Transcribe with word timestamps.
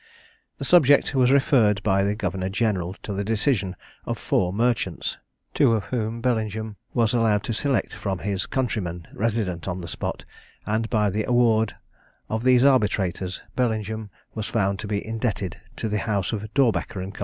The 0.57 0.65
subject 0.65 1.13
was 1.13 1.29
referred 1.31 1.83
by 1.83 2.03
the 2.03 2.15
Governor 2.15 2.49
General 2.49 2.95
to 3.03 3.13
the 3.13 3.23
decision 3.23 3.75
of 4.03 4.17
four 4.17 4.51
merchants, 4.51 5.19
two 5.53 5.73
of 5.73 5.83
whom 5.83 6.21
Bellingham 6.21 6.75
was 6.95 7.13
allowed 7.13 7.43
to 7.43 7.53
select 7.53 7.93
from 7.93 8.17
his 8.17 8.47
countrymen 8.47 9.07
resident 9.13 9.67
on 9.67 9.81
the 9.81 9.87
spot, 9.87 10.25
and 10.65 10.89
by 10.89 11.11
the 11.11 11.25
award 11.25 11.75
of 12.29 12.43
these 12.43 12.63
arbitrators 12.63 13.43
Bellingham 13.55 14.09
was 14.33 14.47
found 14.47 14.79
to 14.79 14.87
be 14.87 15.05
indebted 15.05 15.57
to 15.75 15.87
the 15.87 15.99
house 15.99 16.33
of 16.33 16.51
Dorbecker 16.55 16.99
and 16.99 17.13
Co. 17.13 17.19